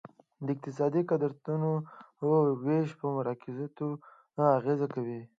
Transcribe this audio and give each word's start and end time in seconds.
د 0.45 0.47
اقتصادي 0.55 1.01
قدرتونو 1.11 1.69
ویش 2.63 2.89
په 2.99 3.05
مذاکراتو 3.15 3.87
اغیزه 4.57 4.87
کوي 4.93 5.21